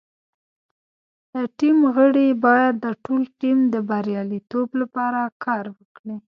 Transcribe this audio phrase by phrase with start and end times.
[1.33, 6.15] د ټیم غړي باید د ټول ټیم د بریالیتوب لپاره کار وکړي.